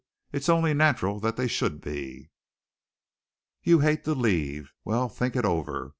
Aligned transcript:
It's 0.31 0.49
only 0.49 0.73
natural 0.73 1.19
that 1.19 1.35
they 1.37 1.47
should 1.47 1.79
be. 1.79 2.31
You 3.61 3.81
hate 3.81 4.03
to 4.05 4.15
leave. 4.15 4.73
Well, 4.83 5.07
think 5.09 5.35
it 5.35 5.45
over. 5.45 5.89